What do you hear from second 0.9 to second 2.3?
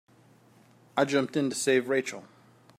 I jumped in to save Rachel.